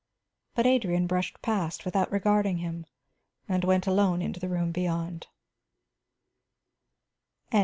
[0.55, 2.87] But Adrian brushed past without regarding him,
[3.47, 5.27] and went alone into the room beyond.